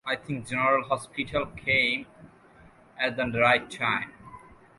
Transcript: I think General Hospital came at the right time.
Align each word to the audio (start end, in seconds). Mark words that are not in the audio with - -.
I 0.03 0.15
think 0.15 0.47
General 0.47 0.83
Hospital 0.85 1.45
came 1.45 2.07
at 2.99 3.17
the 3.17 3.31
right 3.39 3.69
time. 3.69 4.11